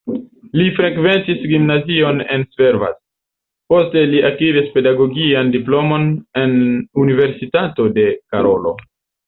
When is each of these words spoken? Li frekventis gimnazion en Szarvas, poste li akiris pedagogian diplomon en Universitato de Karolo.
Li 0.59 0.63
frekventis 0.77 1.43
gimnazion 1.51 2.23
en 2.37 2.45
Szarvas, 2.55 2.95
poste 3.73 4.03
li 4.15 4.23
akiris 4.31 4.73
pedagogian 4.79 5.55
diplomon 5.59 6.11
en 6.45 6.59
Universitato 7.07 7.91
de 8.01 8.11
Karolo. 8.27 8.79